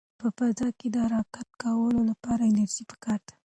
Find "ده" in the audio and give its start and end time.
3.27-3.33